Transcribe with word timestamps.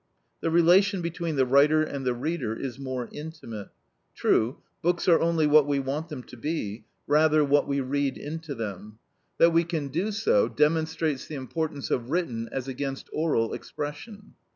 The 0.39 0.49
relation 0.49 1.03
between 1.03 1.35
the 1.35 1.45
writer 1.45 1.83
and 1.83 2.03
the 2.07 2.15
reader 2.15 2.55
is 2.55 2.79
more 2.79 3.07
intimate. 3.11 3.67
True, 4.15 4.57
books 4.81 5.07
are 5.07 5.19
only 5.21 5.45
what 5.45 5.67
we 5.67 5.77
want 5.79 6.09
them 6.09 6.23
to 6.23 6.35
be; 6.37 6.85
rather, 7.05 7.45
what 7.45 7.67
we 7.67 7.81
read 7.81 8.17
into 8.17 8.55
them. 8.55 8.97
That 9.37 9.53
we 9.53 9.63
can 9.63 9.89
do 9.89 10.11
so 10.11 10.47
demonstrates 10.49 11.27
the 11.27 11.35
importance 11.35 11.91
of 11.91 12.09
written 12.09 12.49
as 12.51 12.67
against 12.67 13.09
oral 13.13 13.53
expression. 13.53 14.33